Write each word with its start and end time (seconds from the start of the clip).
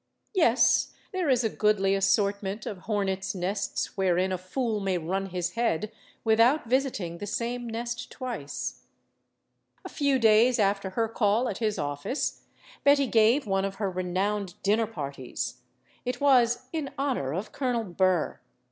Yes, 0.33 0.95
there 1.11 1.29
is 1.29 1.43
a 1.43 1.47
goodly 1.49 1.93
assortment 1.93 2.65
of 2.65 2.79
hornets* 2.89 3.35
nests 3.35 3.95
wherein 3.95 4.31
a 4.31 4.37
fool 4.39 4.79
may 4.79 4.97
run 4.97 5.27
his 5.27 5.51
head 5.51 5.91
without 6.23 6.67
visiting 6.67 7.19
the 7.19 7.27
same 7.27 7.67
nest 7.67 8.09
twice. 8.09 8.85
A 9.85 9.89
few 9.89 10.17
days 10.17 10.57
after 10.57 10.89
her 10.97 11.07
call 11.07 11.47
at 11.47 11.59
his 11.59 11.77
office, 11.77 12.45
Betty 12.83 13.05
gave 13.05 13.45
one 13.45 13.63
of 13.63 13.75
her 13.75 13.91
renowned 13.91 14.55
dinner 14.63 14.87
parties. 14.87 15.57
It 16.03 16.19
was 16.19 16.65
"in 16.73 16.89
honor 16.97 17.31
of 17.31 17.51
Colonel 17.51 17.83
Burr." 17.83 18.39